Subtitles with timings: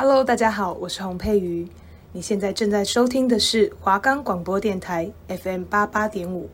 [0.00, 1.66] Hello，大家好，我是洪佩瑜。
[2.12, 6.48] 你现在正在收听的是华冈广播电台 FM 八八点五。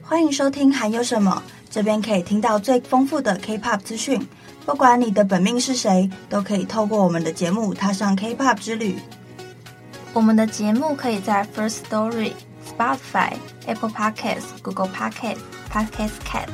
[0.00, 1.42] 欢迎收听还有什么？
[1.68, 4.26] 这边可以听到最丰富的 K-pop 资讯。
[4.64, 8.96] 不管你的本命是谁，都可以透过我们的节目踏上 K-pop 之旅。
[10.14, 12.32] 我们的节目可以在 First Story、
[12.66, 13.34] Spotify、
[13.66, 15.40] Apple Podcasts、Google Podcasts、
[15.70, 16.48] Podcast Cats、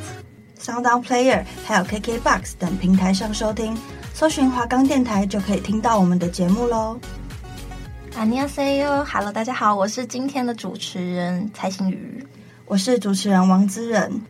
[0.60, 3.78] SoundOn Player 还有 KKBox 等平台上收听。
[4.13, 6.99] 搜寻华冈电台就可以听到我们的节目喽。
[8.15, 12.25] 안녕하세요，Hello，大家好，我是今天的主持人蔡欣瑜，
[12.65, 14.21] 我是主持人王姿仁。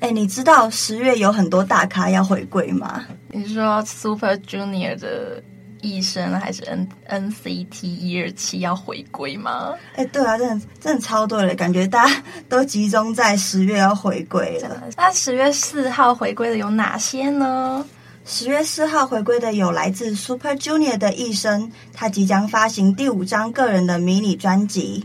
[0.00, 3.06] 哎，你知道十月有很多大咖要回归吗？
[3.28, 5.42] 你是说 Super Junior 的
[5.80, 9.72] 艺生还是 N NCT 一二七要回归吗？
[9.94, 14.82] 哎，对啊，真的真的超多的，感觉大家都集中在十月要回归了。
[14.96, 17.82] 那十月四号回归的有哪些呢？
[18.23, 25.03] 十月四号回归的有来自 Super Junior 的艺生，他即将发行第五张个人的迷你专辑；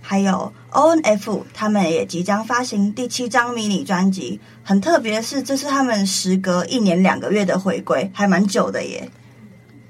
[0.00, 4.40] 还有 ONF，他们也即将发行第七张迷你专辑。
[4.64, 9.10] 很特别的是，这是他们时隔一年两个月的回归，还蛮久的耶。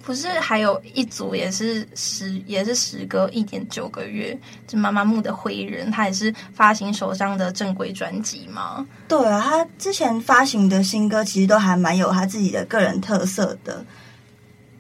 [0.03, 8.87] 不是还有一组也是时也是时隔一点九个月，就妈妈木的灰人，他也是发行首张的正规专辑吗？
[9.07, 13.85] 对啊，他之前发行的新歌其实都还蛮有他自己的个人特色的。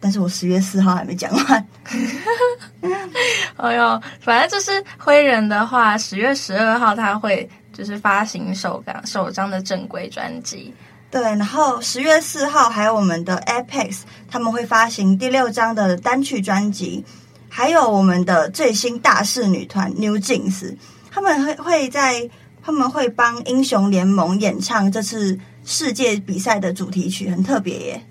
[0.03, 1.67] 但是我十月四号还没讲完。
[3.57, 10.73] 哎呦，反正就是灰人的话，十月十二号他会就是发行首张首张的正规专辑。
[11.11, 17.05] 对，然后十月四号还有我们的 Apex，他们会发行第六张的单曲专辑，
[17.49, 20.77] 还有我们的最新大势女团 New Jeans，
[21.11, 22.31] 他们会会在
[22.63, 28.07] 他们会帮英雄联盟演唱这次世界比赛的主题曲，很特别耶。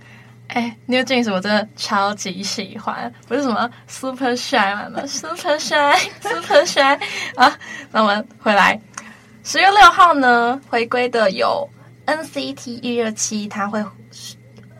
[0.47, 6.99] 哎，New Jeans 我真的超级喜欢，不是什么 Super Shy 吗？Super Shy，Super Shy
[7.35, 7.57] 啊！
[7.93, 8.81] 那我们回来，
[9.43, 11.69] 十月六号呢，回归的有。
[12.09, 13.85] NCT 一二七，他会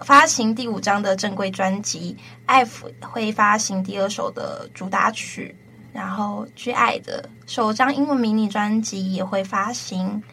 [0.01, 2.17] 发行第五张的正规专辑
[2.47, 5.55] ，F 会发行第二首的主打曲，
[5.93, 10.23] 然后 G.I 的首张英文迷你专辑也会发行。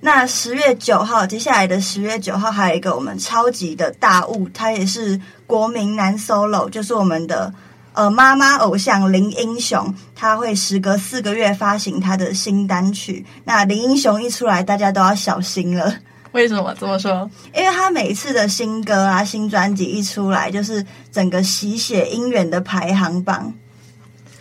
[0.00, 7.54] 那十月九号，接下来的十月九号还有一个我们超级的大物，他也是国民男 solo，就是我们的。
[7.98, 13.26] 呃，妈妈偶像林英雄，他会时隔四个月发行他的新单曲。
[13.42, 15.92] 那林英雄一出来，大家都要小心了。
[16.30, 17.28] 为什么这么说？
[17.52, 23.52] 因为他每次的新歌啊、新专辑一出来，就是整个洗血姻缘的排行榜，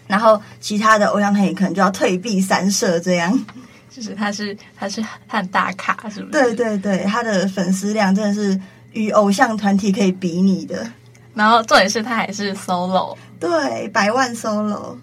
[0.06, 3.44] 然后其他的偶像团体可能就要退避三舍，这样。
[3.90, 6.32] 就是他是他是他很大咖，是不是？
[6.32, 10.88] 对对对，他的粉丝量真的是与偶像团体可以比拟的。
[11.34, 13.16] 然后重点是他还是 solo。
[13.40, 14.98] 对，百万 solo。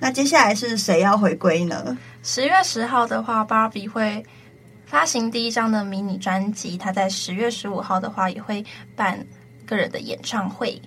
[0.00, 1.96] 那接下来是谁要回归呢？
[2.22, 4.24] 十月十号的话，Barbie 会
[4.84, 6.76] 发行第一张的迷你专辑。
[6.76, 8.64] 他在十月十五号的话，也会
[8.96, 9.24] 办
[9.64, 10.80] 个人的演唱会。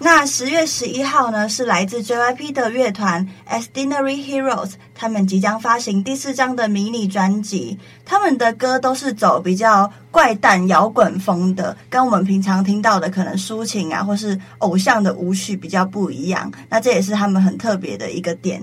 [0.00, 7.76] 那十月十一号呢，是来自 JYP 的乐团 Extraordinary Heroes，他们即将发行第四张的迷你专辑。
[8.04, 16.50] 他们的歌都是走比较怪诞摇滚风的，跟我们平常听到的可能抒情啊，或是偶像的舞曲比较不一样。
[16.68, 18.62] 那这也是他们很特别的一个点。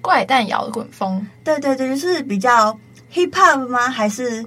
[0.00, 2.76] 怪诞摇滚风，对对对，就是比较
[3.14, 3.88] hip hop 吗？
[3.88, 4.44] 还是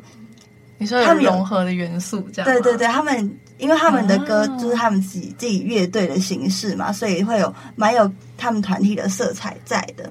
[0.79, 2.51] 你说有融合的元素这样？
[2.51, 3.39] 对对对，他们。
[3.59, 10.09] 因为他们的歌就是他们自己自己乐队的形式嘛，所以会有蛮有他们团体的色彩在的。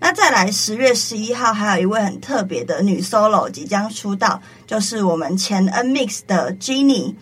[0.00, 7.14] 那再来十月十一号，还有一位很特别的女 solo 即将出道，就是我们前 NMIXX 的 Jennie，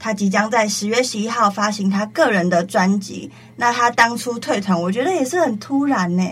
[0.00, 3.30] 她即将在十月十一号发行她个人的专辑。
[3.54, 6.24] 那她当初退团，我觉得也是很突然呢。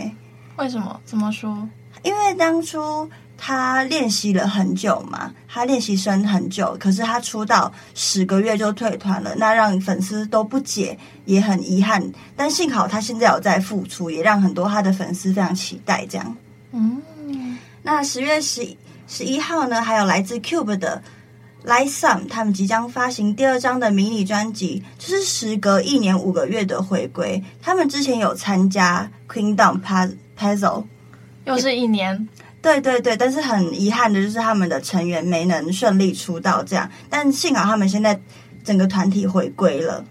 [0.56, 1.00] 为什么？
[1.04, 1.56] 怎么说？
[2.02, 3.08] 因为当初。
[3.40, 12.04] 他练习了很久嘛，他练习生很久，可是他出道十个月就退团了，那让粉丝都不解，也很遗憾。
[12.34, 16.04] 但幸好他现在有在复出，也让很多他的粉丝非常期待。
[16.10, 16.36] 这样，
[16.72, 17.00] 嗯，
[17.82, 18.76] 那十月十
[19.06, 21.00] 十一号呢，还有来自 Cube 的
[21.62, 27.40] Like Some，他们即将发行第二张的迷你专辑，就是时隔一年五个月的回归。
[27.62, 29.80] 他们之前有参加 Kingdom
[30.36, 30.84] Puzzle，
[31.44, 32.28] 又是一年。
[32.60, 36.90] 对对对，但是很遗憾的就是他们的成员没能顺利出道，这样。
[37.08, 38.20] 但幸好他们现在
[38.64, 40.04] 整个团体回归了。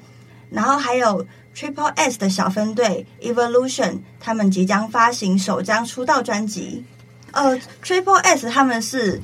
[0.50, 6.86] 然后还有 Triple S 的小分队 Evolution，他们即将发行首张出道专辑。
[7.32, 9.22] 呃，Triple S 他们是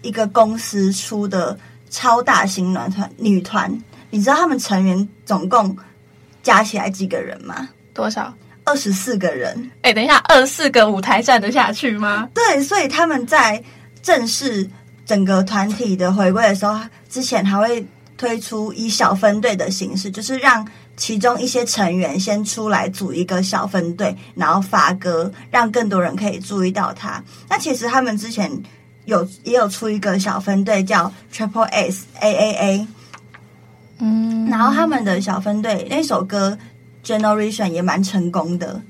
[0.00, 1.58] 一个公司出的
[1.90, 5.76] 超大型男团女团，你知道他们成员总共
[6.42, 7.68] 加起来几个人吗？
[7.92, 8.32] 多少？
[8.64, 9.70] 二十四个人。
[9.82, 12.28] 哎，等一下，二十四个舞台站得下去吗？
[12.34, 13.62] 对，所以他们在
[14.02, 14.68] 正式
[15.04, 17.84] 整个团体的回归的时候，之前还会
[18.16, 20.66] 推出以小分队的形式，就是让
[20.96, 27.22] 其中一些成员先出来组一个小分队，然后发歌，让更多人可以注意到他。
[27.48, 28.50] 那其实他们之前
[29.06, 32.86] 有也有出一个小分队叫 Triple S A A A，
[33.98, 36.56] 嗯，然后他们的小分队那首歌
[37.04, 38.80] Generation 也蛮成功的。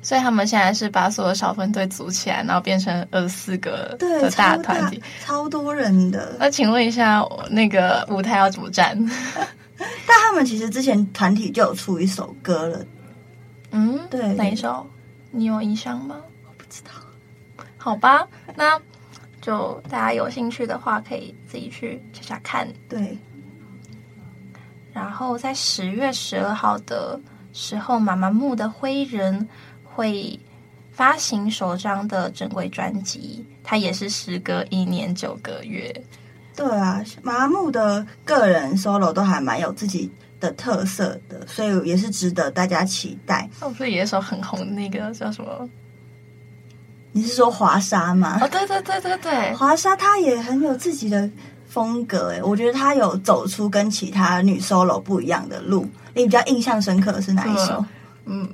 [0.00, 6.36] 所以他们现在是把所有小分队组起来，然后变成二十四个的大团体，超多人的。
[6.38, 8.96] 那请问一下，那个舞台要怎么站？
[9.76, 12.84] 但他们其实之前团体就有出一首歌了。
[13.72, 14.88] 嗯，对，哪一首？
[15.32, 16.16] 你有印象吗？
[16.46, 16.90] 我不知道。
[17.76, 18.80] 好吧，那
[19.40, 22.68] 就大家有兴趣的话，可以自己去查查看。
[22.88, 23.18] 对。
[24.92, 27.20] 然后在十月十二号的
[27.58, 29.48] 时候，妈妈木的灰人。
[29.98, 30.38] 会
[30.92, 35.92] 发行首张的正规专辑，它也是时隔一年九个月。
[36.54, 40.08] 对啊，麻木的个人 solo 都还蛮有自己
[40.38, 43.50] 的特色的，所以也是值得大家期待。
[43.60, 45.68] 那，不是有一首很红的那个叫什么？
[47.10, 48.38] 你是说华莎吗？
[48.40, 51.28] 哦，对对对对对，华莎她也很有自己的
[51.78, 55.86] 风格哎，我觉得她有走出跟其他女 solo 不一样的路。
[56.12, 57.84] 你比较印象深刻的是哪一首？
[58.24, 58.48] 嗯，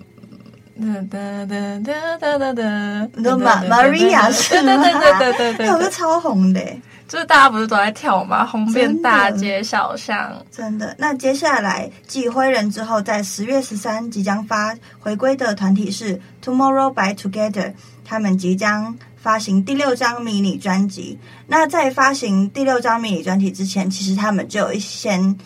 [1.09, 1.17] 哒
[1.47, 4.76] 哒哒哒哒哒，Maria 是吗？
[4.76, 6.61] 对对对对对对对，她 是超红的，
[7.09, 8.44] 就是大家不是都在跳吗？
[8.44, 10.94] 红遍大街小巷，真的。
[10.99, 17.73] 那接下来继灰人之后，在十月十三即将发回归的团体是 Tomorrow By Together，
[18.05, 18.94] 他们即将。
[19.25, 21.19] 发行第六张迷你专辑。
[21.47, 25.38] 那在发行第六张迷你专辑之前，其实他们就有一先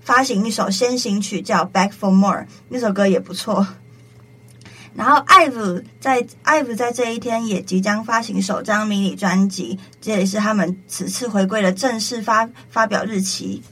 [0.00, 3.66] 发行一首先行曲叫《Back for More》，那首歌也不错。
[4.94, 13.64] 然后，IVE 在 IVE 在这一天也即将发行首张迷你专辑，这也是他们此次回归的正式发发表日期。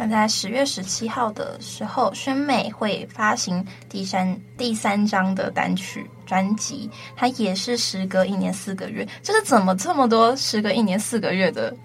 [0.00, 9.06] 那在十月十七号的时候，宣美会发行第三第三张的单曲专辑，它也是时隔一年四个月。
[9.22, 11.76] 就是怎么这么多时隔一年四个月的？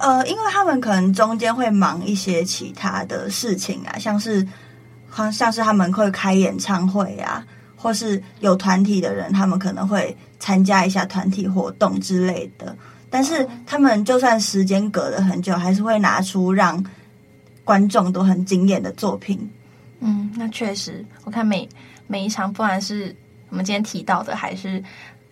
[0.00, 4.44] 呃，因为他们可能中间会忙一些其他的事情啊，像是
[5.32, 7.46] 像是他们会开演唱会啊。
[7.76, 12.76] 或是有团体的人，他们可能会参加一下团体活动之类的。
[13.08, 16.84] 但是他们就算时间隔了很久，还是会拿出让
[17.64, 19.38] 观众都很惊艳的作品。
[20.00, 21.68] 嗯，那确实，我看每
[22.06, 23.14] 每一场，不管是
[23.48, 24.82] 我们今天提到的，还是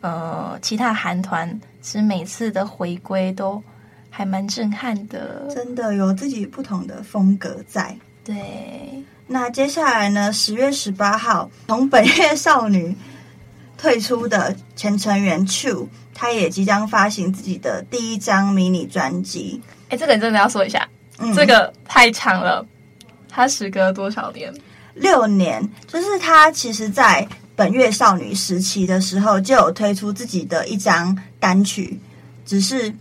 [0.01, 1.49] 呃其他韩团，
[1.81, 3.63] 其实每次的回归都
[4.11, 5.47] 还蛮震撼的。
[5.55, 7.97] 真的有自己不同的风格在。
[8.25, 9.03] 对。
[9.31, 10.33] 那接下来呢？
[10.33, 12.97] 十月十八号，从本月少女
[13.77, 19.61] 退出的前成员 Chuu，他也即将发行自己的第一张迷你专辑。
[19.91, 22.65] 哎，这个你真的要说一下，嗯、这个太长了。
[23.29, 24.53] 他时隔多少年？
[24.95, 25.63] 六年。
[25.87, 32.01] 就是他其实，在本月少女时期的时候，就有推出自己的一张单曲，
[32.47, 32.93] 只是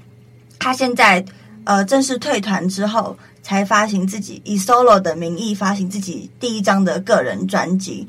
[0.59, 1.23] 他现在
[1.63, 3.17] 呃正式退团之后。
[3.43, 8.06] 才发行自己以 solo 的名义发行自己第一张的个人专辑，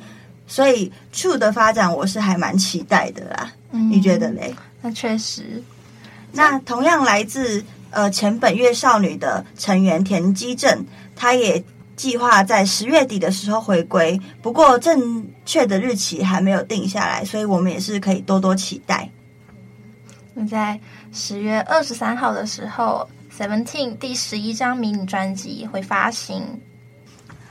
[0.49, 3.52] 所以 True 的发展我是还蛮期待的啦。
[3.71, 4.52] 嗯，你觉得嘞？
[4.83, 5.62] 那确实。
[6.33, 10.85] 那同样来自呃前本月少女的成员田基正，
[11.16, 11.62] 他也
[11.97, 19.09] 计划在十月底的时候回归，不过正确的日期还没有定下来，所以我们也是可以多多期待。
[20.35, 20.78] 那在
[21.12, 23.09] 十月二十三号的时候。
[23.38, 26.42] Seventeen 第十一张迷你专辑会发行。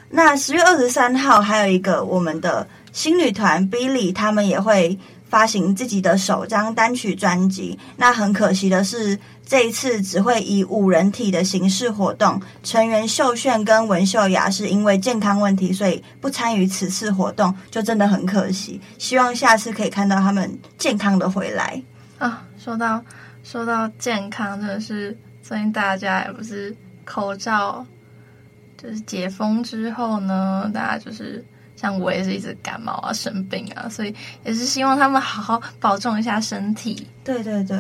[0.10, 7.80] 那十月二十三号还有一个我们的新女团 Billie，他们也会发行自己的首张单曲专辑。
[7.96, 9.18] 那很可惜的是，
[9.48, 12.40] 这一次只会以五人体的形式活动。
[12.62, 18.80] 成员秀炫跟文秀雅是因为健康问题，所以不参与此次活动，就真的很可惜。
[18.98, 21.82] 希望下次可以看到他们健康的回来
[22.20, 22.46] 啊！
[22.60, 23.02] 说到
[23.42, 25.18] 说到健康，真的是。
[25.42, 26.76] 最近大家也不是
[27.06, 27.86] 口罩，
[28.78, 31.42] 就是解封之后呢，大家就是
[31.78, 34.14] 像我也是一直感冒啊、生病啊，所以
[34.44, 37.08] 也是希望他们好好保重一下身体。
[37.24, 37.80] 对对对。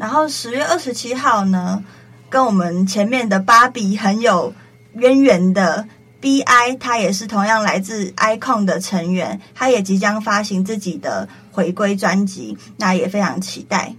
[0.00, 1.84] 然后十月二十七号呢，
[2.30, 4.52] 跟我们前面的芭比很有
[4.94, 5.86] 渊源的
[6.22, 13.94] BI，他也是同样来自 iKON 的成员，他也即将发行自己的回归专辑，那也非常期待。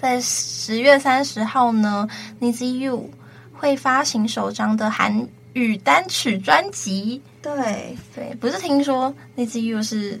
[0.00, 2.08] 在十月三十号呢
[2.40, 3.10] ，Nizi U
[3.52, 7.20] 会发行首张的韩语单曲专辑。
[7.42, 10.18] 对对，不是听说 n i z i u 是，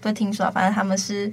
[0.00, 1.32] 不是听说，反正他们是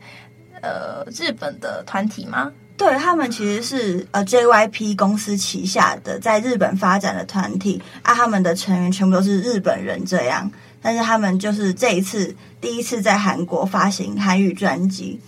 [0.61, 2.51] 呃日本的团体吗？
[2.77, 10.51] 对，他们其实是呃 JYP 公司旗下的在日本发展的团体啊，他们的成员全部都是日本人这样，
[10.81, 15.19] 但是他们就是这一次第一次在韩国发行韩语专辑。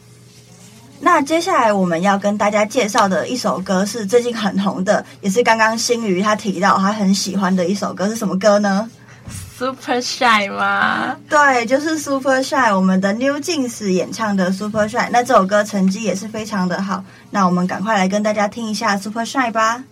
[0.99, 8.89] 那接下来我们要跟大家介绍的一首歌是最近很红的，也是刚刚新宇他提到他很喜欢的一首歌，是什么歌呢
[9.57, 11.15] ？Super Shy 吗？
[11.29, 15.10] 对，就是 Super Shy，我们的 New Jeans 演唱的 Super Shy。
[15.12, 17.03] 那这首歌成绩也是非常的好。
[17.29, 19.83] 那我们赶快来跟大家听一下 Super Shy 吧。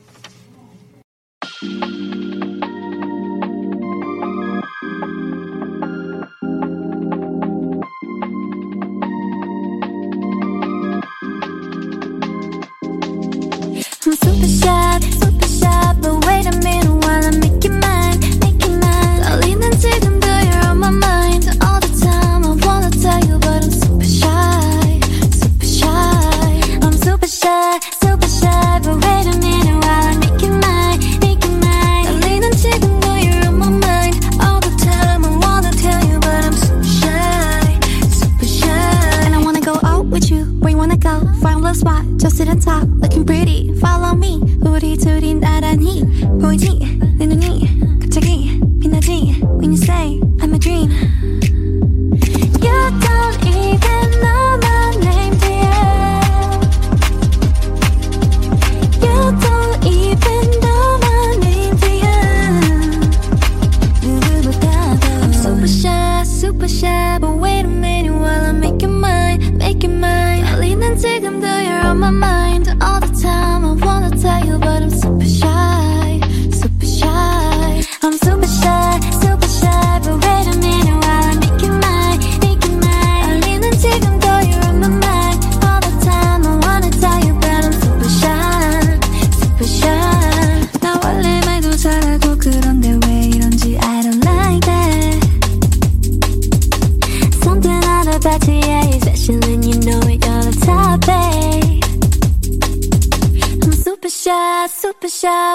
[44.72, 46.02] 우리 둘이 나란히
[46.40, 46.91] 보이지?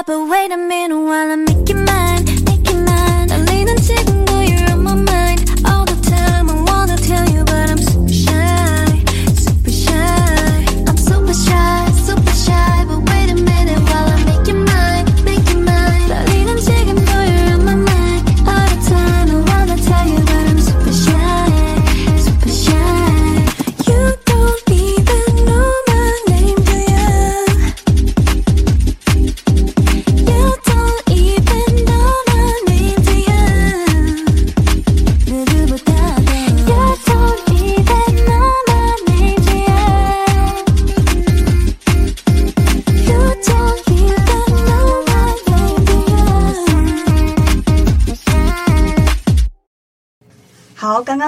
[0.04, 1.85] but wait a minute while I make making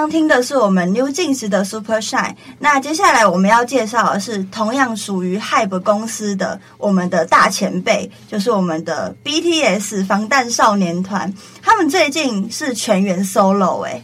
[0.09, 11.31] 听的是我们 New Jeans 的 Super Shine，那接下来我们要介绍的是同样属于 HYBE 公司的我们的大前辈，就是我们的 BTS 防弹少年团。
[11.61, 14.03] 他们最近是全员 solo 哎，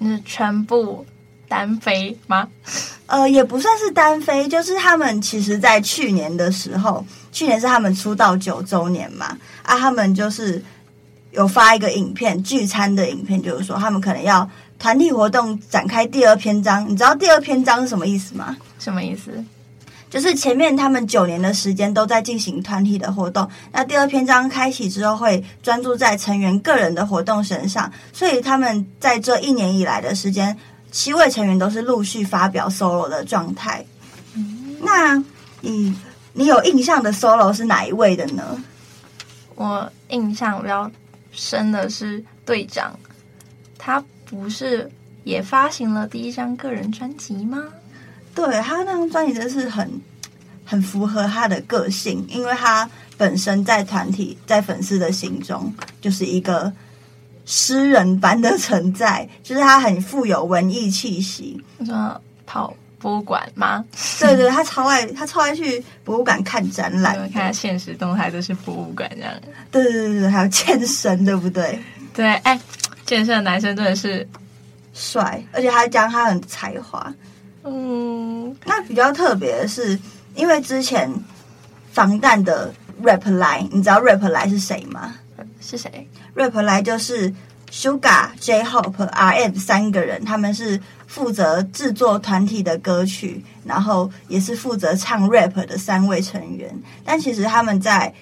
[0.00, 1.04] 是全部
[1.48, 2.48] 单飞吗？
[3.06, 10.64] 呃，也不算是单飞，就是他们其实在去年的时候，去年是他们出道九周年嘛，啊，他们就是
[11.32, 14.48] 有发一个影片聚餐的影片，就是说他们可能要。
[14.82, 18.56] 团体活动展开第二篇章，你知道第二篇章是什么意思吗？
[18.80, 19.32] 什么意思？
[20.10, 30.58] 就是前面他们九年的时间都在进行团体的活动，那第二篇章开启之后会专注在成员个人的活动身上，所以他们在这一年以来的时间，
[30.90, 33.86] 七位成员都是陆续发表 solo 的状态。
[34.34, 35.14] 嗯，那
[35.60, 35.96] 你
[36.32, 38.60] 你有印象的 solo 是哪一位的呢？
[39.54, 40.90] 我印象比较
[41.30, 42.98] 深的是队长，
[43.78, 44.02] 他。
[44.32, 44.90] 不是
[45.24, 47.62] 也发行了第一张个人专辑吗？
[48.34, 49.88] 对，他那张专辑真是很
[50.64, 55.70] 很符合他的个性，因为他本身在团体在粉丝的心中
[56.00, 56.72] 就是一个
[57.44, 61.62] 诗人般的存在，就是他很富有文艺气息。
[61.76, 63.84] 你说跑博物馆吗？
[64.18, 69.32] 对对，他超爱他超爱去博物馆看展览，看他现实动态都是博物馆这样。
[69.70, 71.78] 对对对对，还有健身，对不对？
[72.14, 72.58] 对，哎。
[73.04, 74.26] 健身的男生真的是
[74.92, 77.12] 帅，而且还讲他很才华。
[77.64, 79.98] 嗯，那比较特别的是，
[80.34, 81.10] 因为之前
[81.92, 85.14] 防弹的 Rap 来，你知道 Rap 来是谁吗？
[85.60, 87.32] 是谁？Rap 来就是
[87.70, 96.68] Sugar、J-Hope、RM 三个人，他们是负责制作团体的歌曲，然后也是负责唱 rap 的三位成员。
[97.04, 98.12] 但其实他们在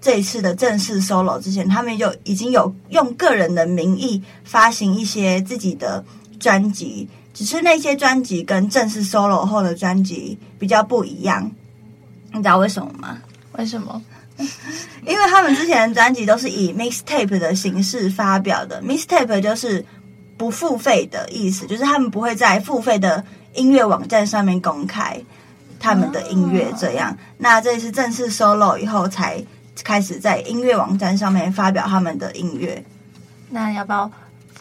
[0.00, 6.04] 这一次的正式 solo 之前，他们就已经有用个人的名义发行一些自己的
[6.38, 11.50] 专辑，只是那些专辑跟正式 solo 后的专辑比较不一样。
[12.32, 13.18] 你知道为什么吗？
[13.58, 14.02] 为什么？
[15.06, 19.84] 因为他们之前的专辑都是以 mixtape 的形式发表的，mixtape 就是
[20.38, 23.22] 不付费的意思，就是他们不会在付费的
[23.54, 25.20] 音乐网站上面公开
[25.78, 26.72] 他们的音乐。
[26.78, 29.44] 这样，那这次正式 solo 以后，才
[29.82, 32.82] 开始在音乐网站上面发表他们的音乐。
[33.48, 34.10] 那要不要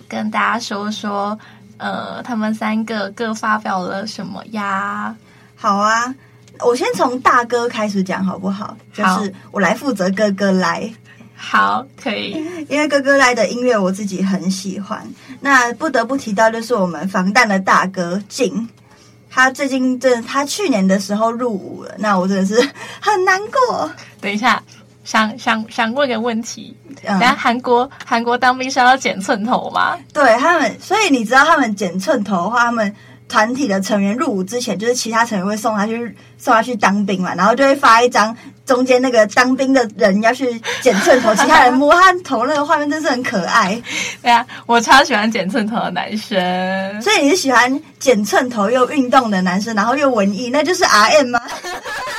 [0.07, 1.37] 跟大家说说，
[1.77, 5.15] 呃，他们三个各发表了什么呀？
[5.55, 6.13] 好啊。
[6.61, 8.75] 我先从大哥开始讲好不好？
[8.93, 10.93] 就是我来负责哥哥来。
[11.33, 12.33] 好，可以。
[12.67, 15.07] 因为哥哥来的音乐我自己很喜欢。
[15.39, 18.67] 那不得不提到就是我们防弹的大哥静，
[19.29, 22.55] 他最近真的他去年的时候入伍了，那我真的是
[22.99, 23.89] 很难过。
[24.19, 24.61] 等一下，
[25.09, 29.97] 想想想问个问题，嗯，韩国韩国当兵是要剪寸头吗？
[30.13, 32.95] 对他们，所以你知道他们剪寸头的话，他们。
[33.31, 38.35] 团体的成员入伍之前，就是其他成员会送他去送他去当兵嘛，然后就会发一张
[38.65, 43.79] 中间那个当兵的人要去剪寸头，其他人摸他头那个画面真是很可爱。
[44.23, 51.39] 对啊，我超喜欢剪寸头的男生，所以你是喜欢剪寸头又运动的男生，然后又文艺，那就是 RM 吗？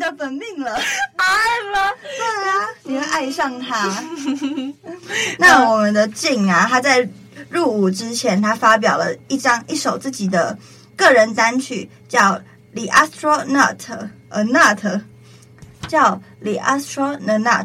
[0.00, 0.76] 的本命了
[1.16, 1.90] ，RM 吗？
[2.02, 4.02] 对啊，你会爱上他。
[5.38, 7.08] 那我们的静啊，他在。
[7.48, 10.56] 入伍之前，他发表了一张一首自己的
[10.94, 12.20] 个人单曲，叫
[12.74, 13.76] 《The Astronaut》
[14.28, 15.00] ，A Nut，
[15.88, 17.64] 叫《The Astronaut》。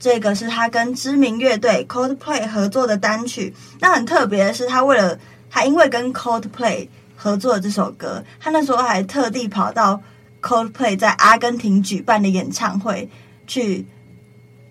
[0.00, 3.54] 这个是他跟知名乐队 Coldplay 合作的单曲。
[3.78, 5.16] 那很特别的是，他为了
[5.48, 10.02] 他因为跟 Coldplay 合作的这首歌，他那时候还特地跑到
[10.42, 13.08] Coldplay 在阿根廷举办的演唱会
[13.46, 13.86] 去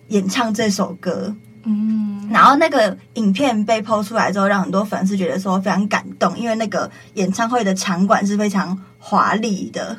[0.08, 1.34] 演唱这首歌。
[1.64, 9.96] 嗯，然后那个影片被 PO 出来之后，让很多粉丝觉得说非常感动，因为那个演唱会的场馆是非常华丽的，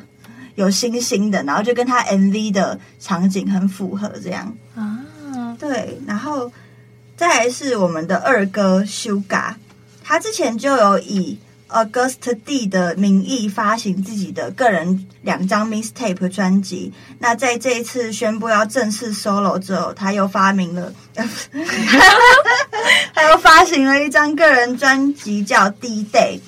[0.56, 4.54] 有星星的，然后就跟他 MV 的场景很符合，这样。
[4.74, 6.52] 啊，对，然后
[7.16, 9.54] 再来是我们的二哥 Suga，
[10.02, 16.92] 他之前就有以 August D 的名义发行自己的个人两张 mixtape 专辑。
[17.18, 20.92] 那在这一次宣布要正式 solo 之后，他又发明了，
[23.14, 26.40] 他又发行了一张个人专辑叫 D Day。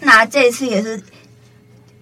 [0.00, 1.02] 那这一次也是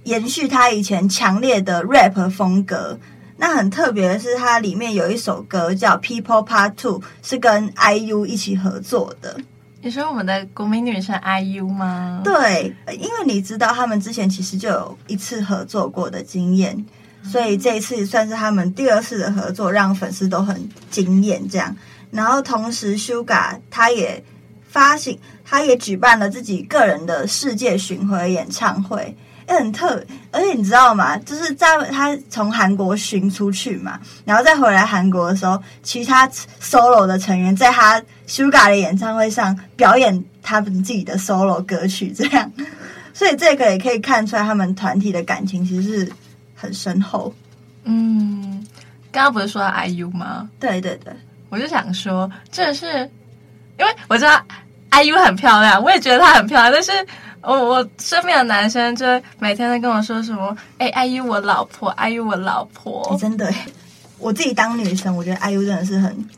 [0.05, 2.99] 延续他以前强烈的 rap 风格。
[3.37, 9.37] 那很特别的是，它里面有一首歌叫 People Part Two，是跟 IU 一起合作的。
[9.85, 12.21] 你说我们的国民女神 IU 吗？
[12.23, 16.87] 对，因为你知道他们之前其实就有一次合作过的经验，
[17.25, 21.49] 所以这一次算是他们第二次的合作，让粉丝都很惊艳。
[21.49, 21.77] 这样，
[22.13, 24.23] 然后同时 Suga 他也
[24.69, 29.17] 发行，他也举办了自己个人的世界巡回演唱会。
[29.47, 31.17] 很特，而且你知道吗？
[31.19, 36.29] 就是在他从韩国巡出去嘛，然后再回来韩国的时候，其他
[36.61, 42.51] solo 的成员在他 Suga 的演唱会上表演他们自己的 solo 歌曲，这样，
[43.13, 46.13] 所以这个也可以看出来他们团体的感情其实是
[46.55, 47.35] 很深厚。
[47.85, 48.67] 嗯，
[49.11, 50.49] 刚刚不是说到 IU 吗？
[50.59, 51.13] 对对对，
[51.49, 52.87] 我就想说，这是
[53.79, 54.41] 因为我知道
[54.93, 56.93] IU 很漂亮，我也觉得她很漂亮，但是。
[57.45, 59.05] 我我身边的男生就
[59.41, 63.53] 每天都跟我说什么，哎，IU 我老婆，IU 我老婆，欸、真的，
[64.21, 66.29] 我自己当女生，我觉得 IU 真的是很，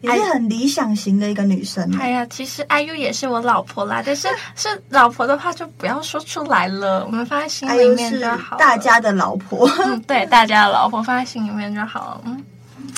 [0.00, 1.86] 也是很理想型的一个女生。
[2.00, 8.56] 哎呀，其实 IU 也是我老婆啦，但是 是老婆的话就不要说出来了，我们放在心里面就好。
[8.56, 12.20] 大家的老婆，嗯，对，大家的老婆放在心里面就好了。
[12.24, 12.42] 嗯，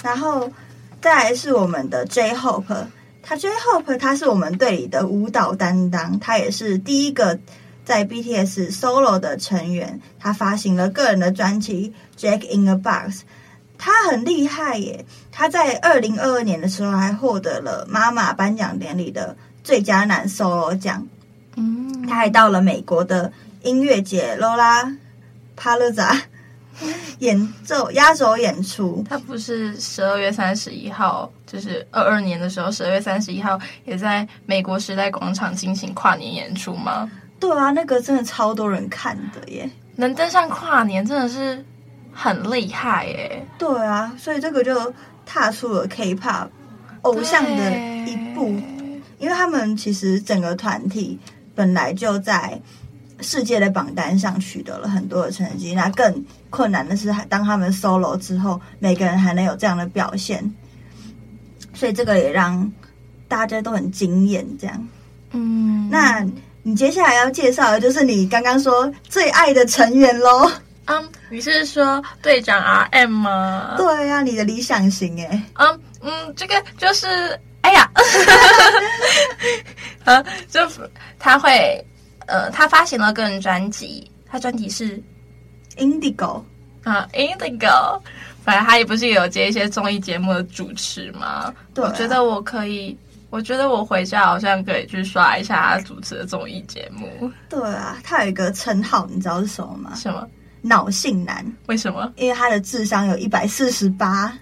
[0.05, 0.49] 然后
[1.01, 2.87] 再来是我们的 J-Hope。
[3.29, 7.37] 他 J-Hope 他是我们队里的舞蹈担当，他也是第一个
[7.85, 10.01] 在 BTS solo 的成员。
[10.21, 13.23] 他发行了个人的专辑《Jack in a Box》，
[13.77, 15.05] 他很厉害耶！
[15.33, 21.05] 他在二零二二年的时候还获得了妈妈颁奖典礼的最佳男 solo 奖。
[21.57, 26.21] 嗯，他还到了美国的音乐节 Lollapalooza。
[27.21, 37.11] 演奏压轴演出，他不是十二月三十一号，就是二二年的时候，十二月三十一号也在美国时代广场进行跨年演出吗？
[37.39, 39.69] 对啊，那个真的超多人看的耶！
[39.97, 41.65] 能登上跨年真的是
[42.13, 43.47] 很厉害耶。
[43.59, 44.93] 对啊，所以这个就
[45.25, 46.49] 踏出了 K-pop
[47.03, 48.49] 偶像的一步，
[49.19, 51.19] 因为他们其实整个团体
[51.55, 52.61] 本来就在
[53.21, 60.55] 世界的榜单上取得了很多的成绩，那更困难的是，当他们 solo 之后，每个人还能有这样的表现，
[61.73, 62.71] 所以这个也让
[63.27, 64.47] 大家都很惊艳。
[64.59, 64.89] 这样，
[65.31, 66.27] 嗯，那
[66.63, 70.51] 你接下来要介绍的就是你刚刚说最爱的成员喽。
[70.85, 73.75] 嗯，你是说队长 RM 吗？
[73.79, 75.43] 对呀、啊，你的理想型哎。
[75.55, 77.07] 嗯嗯，这个就是，
[77.63, 77.91] 哎呀，
[80.05, 80.61] 啊，就
[81.19, 81.83] 他会。
[82.27, 85.03] 呃，他发行了个人专辑，他专辑是
[85.77, 86.43] Indigo
[86.85, 88.01] 啊，Indigo。
[88.43, 91.53] 反正他也不是有接一些综艺节目的主持吗？
[91.75, 92.97] 对啊，我觉得我可以，
[93.29, 97.29] 我觉得我回家好像可以去刷一下他主持的综艺节目。
[97.49, 99.95] 对啊，他有一个称号，你知道是什么吗？
[99.97, 100.25] 什么？
[100.63, 101.45] 脑性男？
[101.67, 102.13] 为什么？
[102.17, 104.33] 因为他的智商有一百四十八。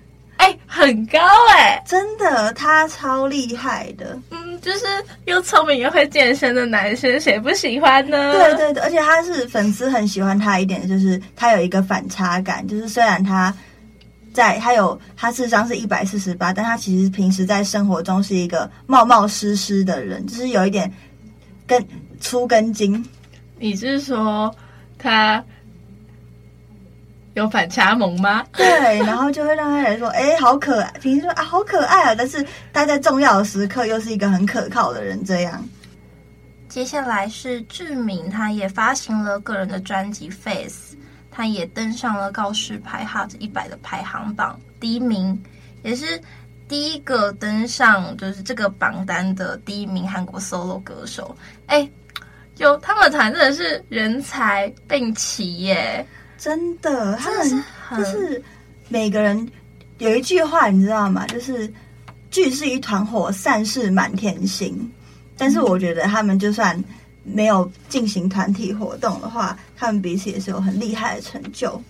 [0.44, 1.18] 哎，很高
[1.52, 4.18] 哎、欸，真的，他超厉害的。
[4.28, 4.84] 嗯，就是
[5.24, 8.32] 又聪明又会健身的男生，谁不喜欢呢？
[8.34, 13.54] 对对对，而且他是粉丝很喜欢他一点，就是他有一个反差感，就是虽然他
[14.34, 20.92] 在他有他智商是一百四十八，但他其实平时在生活中是一个冒冒失失的人，就是有一点
[21.66, 21.82] 跟
[22.20, 23.02] 粗根筋。
[23.58, 24.54] 你是说
[24.98, 25.42] 他？
[27.34, 28.44] 有反差萌吗？
[28.52, 30.90] 对，然后就会让他来说，哎，好可爱。
[31.00, 35.24] 平时说啊，好可爱啊，但是他在重要的时刻又是一个很可靠的人。
[35.24, 35.62] 这样，
[36.68, 40.94] 接下来是志明，他也发行了个人的专辑《Face》，
[41.30, 45.42] 他也登上了告示牌 Hot 一百的排行榜第一名，
[45.82, 46.20] 也是
[46.68, 51.36] 第一个登上就是这个榜单的第一名韩国 solo 歌手。
[51.66, 51.88] 哎，
[52.58, 56.06] 有他们团真的是人才并齐耶。
[56.44, 57.64] 真的，他们
[57.96, 58.42] 就是
[58.90, 59.50] 每个人
[59.96, 61.26] 有一句话，你知道吗？
[61.28, 61.72] 就是
[62.30, 64.92] 聚是一团火，散是满天星。
[65.38, 66.78] 但是我觉得他们就算
[67.22, 71.80] 没有进行团体活动的话，他们彼此也是有很厉害的成就。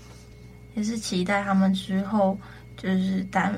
[0.77, 2.38] 也是期待他们之后
[2.77, 3.53] 就是单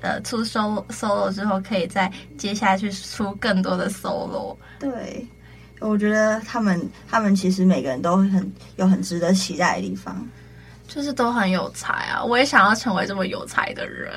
[0.00, 4.56] 呃出 solo solo 之后，可以再接下去出更多的 solo。
[4.78, 5.26] 对。
[5.82, 10.16] 我觉得他们，他们其实每个人都很有很值得期待的地方，
[10.88, 12.22] 就是都很有才啊！
[12.22, 14.12] 我也想要成为这么有才的人。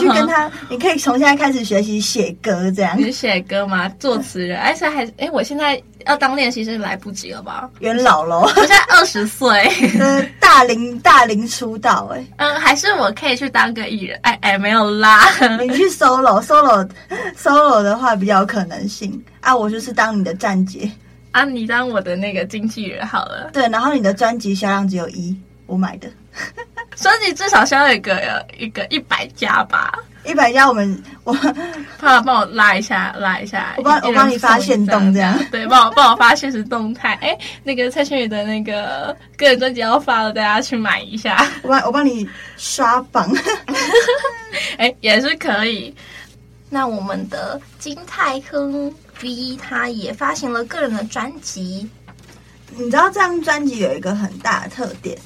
[0.00, 2.98] 去跟他， 你可以从现在开始学习写歌，这样。
[2.98, 3.88] 你写歌吗？
[3.98, 4.58] 作词人？
[4.58, 7.68] 哎，现在还哎，我现在要当练习生来不及了吧？
[7.80, 8.42] 元老喽！
[8.42, 9.50] 我现在二十岁，
[10.00, 14.18] 呃，大龄大龄出道，哎，嗯，还是我可以去当个艺人？
[14.22, 15.28] 哎哎，没有啦，
[15.60, 16.88] 你去 solo solo
[17.36, 19.22] solo 的话比较有可能性。
[19.46, 20.90] 啊，我就是当你的站姐
[21.30, 23.48] 啊，你当我的那个经纪人好了。
[23.52, 26.08] 对，然后你的专辑销量只有一，我买的。
[26.96, 29.92] 专辑至少销一个一个一百家吧，
[30.24, 31.32] 一百家我们我
[32.00, 37.14] 怕帮我拉一下拉一下，我帮我帮你发现动这样，对，帮我帮我发现实动态。
[37.22, 41.46] 哎，那个蔡轩宇的那个个人专辑要发了，大家去买一下。
[41.62, 43.30] 我帮我帮你刷榜，
[44.76, 45.94] 哎，也是可以。
[46.68, 51.88] 那我们的金泰亨 V 他也发行了个人的专辑。
[52.76, 55.18] 你知道这张专辑有一个很大的特点，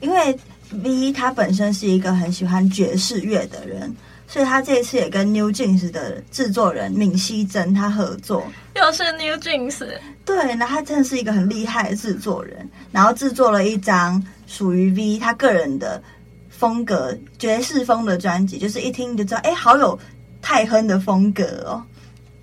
[0.00, 0.38] 因为
[0.70, 3.94] V 他本身是一个很喜欢爵士乐的人，
[4.26, 8.46] 所以他这一次也跟 New Jeans 的制作人闵熙珍他合作。
[8.74, 9.86] 又是 New Jeans。
[10.24, 16.02] 对，那他真的是一个很厉害的制作人，然后制作了一张属于 V 他个人的
[16.50, 19.98] 风格爵士风的专辑，就是一听就知道，哎，好有。
[20.40, 21.82] 泰亨的风格哦，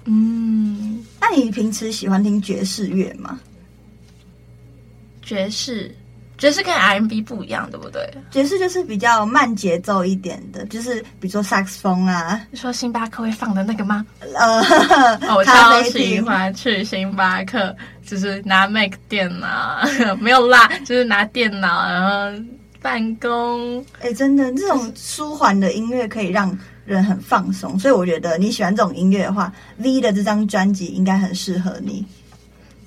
[0.06, 3.40] 嗯，那你平时喜欢听爵士乐吗？
[5.24, 5.92] 爵士，
[6.38, 8.08] 爵士跟 R&B 不一样，对不对？
[8.30, 12.40] 爵士就是比较慢节奏一点的，就是比如说萨克斯风啊。
[12.52, 14.06] 你说星巴克会放的那个吗？
[14.22, 14.62] 呃，
[15.28, 19.82] 哦、我超喜欢去星巴克，就是拿 Mac 电脑，
[20.22, 22.44] 没有啦，就是拿电脑然后
[22.82, 23.84] 办公。
[24.02, 26.56] 哎，真的，这种舒缓的音乐可以让。
[26.86, 32.06] 人很放松，所以我觉得你喜欢这种音乐的话，V 的这张专辑应该很适合你。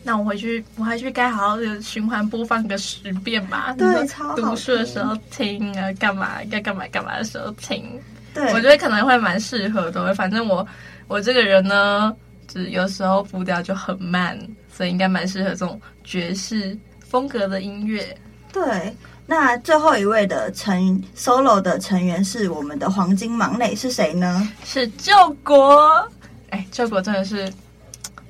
[0.05, 3.75] 那我回去，我回去该好好的循环播放个十遍吧。
[3.77, 4.37] 对，超好。
[4.37, 7.85] 读书的时候听啊，干嘛该干嘛干嘛的时候听。
[8.33, 10.15] 对，我觉得可能会蛮适合的。
[10.15, 10.67] 反正我
[11.09, 12.15] 我这个人呢，
[12.47, 14.39] 就是有时候步调就很慢，
[14.73, 18.17] 所以应该蛮适合这种爵士风格的音乐。
[18.53, 18.95] 对。
[19.31, 24.51] 那最后一位的成 solo 的成员是我们的黄金忙内，是谁呢？
[24.65, 25.13] 是救
[25.45, 26.09] 国。
[26.49, 27.53] 哎，救国真的是，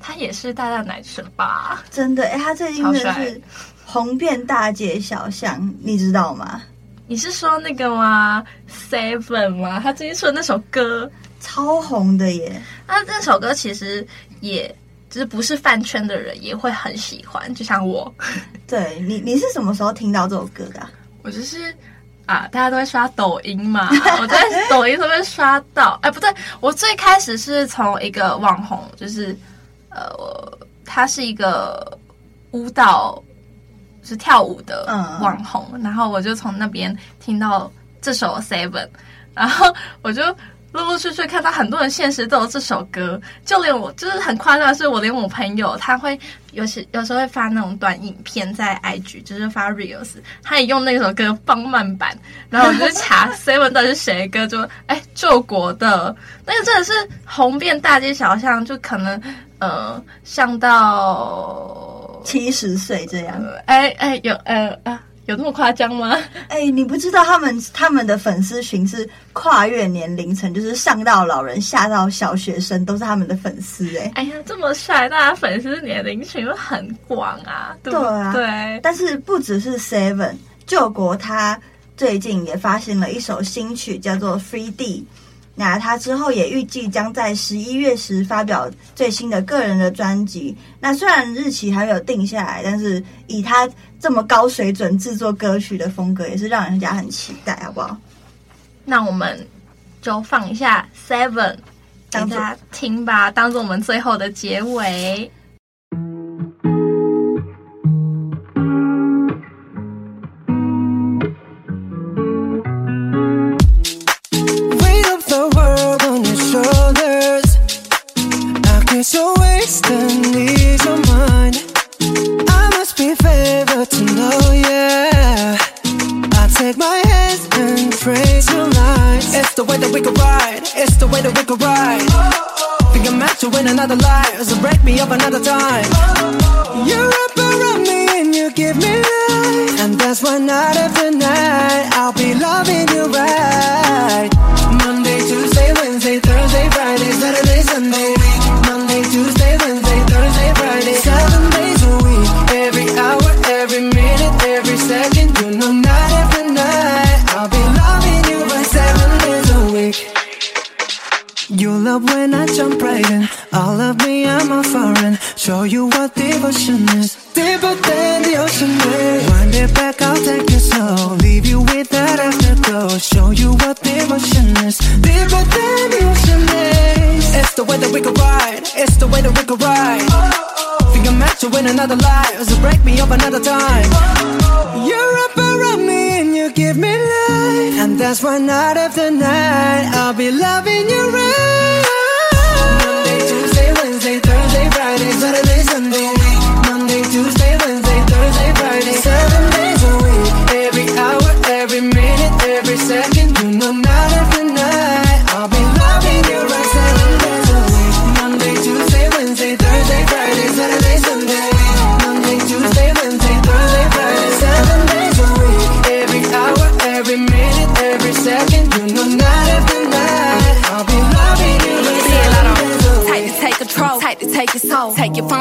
[0.00, 1.84] 他也是大大男神吧？
[1.88, 3.40] 真的，哎，他最近真的是
[3.86, 6.60] 红遍大街小巷，你知道吗？
[7.06, 8.44] 你是说那个吗
[8.90, 9.78] ？Seven 吗？
[9.78, 11.08] 他最近出的那首歌
[11.38, 12.60] 超红的耶！
[12.88, 14.04] 那这首歌其实
[14.40, 14.74] 也
[15.10, 18.12] 就是不是饭圈的人也会很喜欢，就像我。
[18.66, 20.90] 对你，你是什么时候听到这首歌的啊？
[21.22, 21.74] 我就是
[22.26, 23.88] 啊，大家都会刷抖音嘛，
[24.20, 25.98] 我在抖音上面刷到。
[26.02, 29.36] 哎，不对，我最开始是从一个网红，就是
[29.90, 31.98] 呃，他是一个
[32.50, 33.22] 舞蹈。
[34.04, 34.86] 是跳舞的
[35.20, 38.88] 网红，嗯、然后我就从那边听到这首 Seven，
[39.34, 39.66] 然后
[40.00, 40.22] 我就
[40.78, 46.18] 陆陆续续看到很多人现实都有这首歌，就连我就是很夸张的是，我连我朋友他会
[46.52, 50.10] 有时有时候会发那种短影片在 IG，就是发 Reels，
[50.42, 52.16] 他也用那首歌放慢版，
[52.48, 56.14] 然后我就 查 Seven 到底是谁的歌，就哎救国的
[56.46, 56.92] 那个真的是
[57.26, 59.20] 红遍大街小巷，就可能
[59.58, 61.84] 呃像到。
[62.24, 66.16] 七十岁这样，哎哎，有呃啊，有那么夸张吗？
[66.48, 73.94] 哎，你不知道他们他们的粉丝群是跨越年龄层，就是上到老人，下到小学生，都是他们的粉丝。
[73.98, 78.08] 哎，哎呀，这么帅，大家粉丝年龄群都很广啊，对不对？
[78.08, 78.80] 对啊，对。
[78.82, 80.34] 但是不只是 Seven，
[80.66, 81.60] 救国他
[81.94, 85.06] 最近也发行了一首新曲，叫做《Free D》。
[85.60, 90.56] 那他之后也预计将在十一月时发表最新的个人的专辑。
[90.78, 93.68] 那虽然日期还没有定下来，但是以他
[93.98, 97.96] 这么高水准制作歌曲的风格，也是让人家很期待，好不好？
[98.84, 99.44] 那我们
[100.00, 101.56] 就放一下 Seven，
[102.08, 105.28] 大家听吧，当做我们最后的结尾。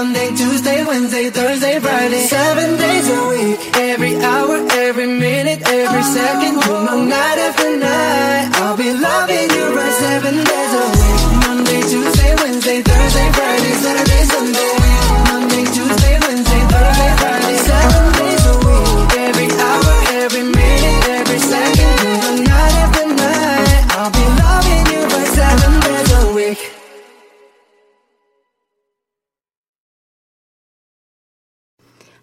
[0.00, 2.59] Monday, Tuesday, Wednesday, Thursday, Friday, seven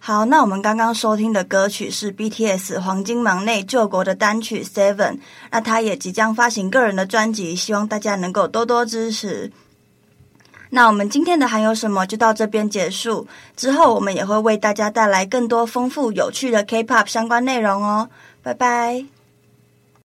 [0.08, 5.20] 好，那我们刚刚收听的歌曲是 BTS 黄金忙内救国的单曲 Seven，
[5.52, 9.52] 那他也即将发行个人的专辑，希望大家能够多多支持。
[10.70, 13.28] 那我们今天的还有什么就到这边结束。
[13.58, 18.10] 之后我们也会为大家带来更多丰富有趣的 K-pop 相关内容哦。
[18.42, 19.17] 拜拜。